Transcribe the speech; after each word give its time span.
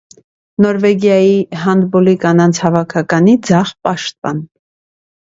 Նորվեգիայի 0.65 1.33
հանդբոլի 1.63 2.15
կանանց 2.23 2.61
հավաքականի 2.63 3.35
ձախ 3.51 3.75
պաշտպան։ 3.89 4.41